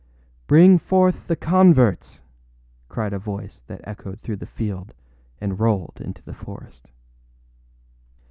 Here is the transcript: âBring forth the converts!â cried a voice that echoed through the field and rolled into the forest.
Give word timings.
âBring 0.47 0.81
forth 0.81 1.27
the 1.27 1.35
converts!â 1.35 2.21
cried 2.89 3.13
a 3.13 3.19
voice 3.19 3.61
that 3.67 3.81
echoed 3.87 4.19
through 4.21 4.37
the 4.37 4.47
field 4.47 4.95
and 5.39 5.59
rolled 5.59 6.01
into 6.03 6.23
the 6.23 6.33
forest. 6.33 6.89